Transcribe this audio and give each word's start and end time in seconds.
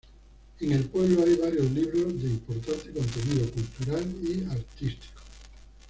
En 0.61 0.71
el 0.71 0.85
pueblo 0.89 1.21
hay 1.23 1.35
varios 1.35 1.69
libros 1.69 2.19
de 2.23 2.27
importante 2.29 2.89
contenido 2.91 3.47
cultural 3.51 4.11
y 4.23 4.43
artístico. 4.49 5.21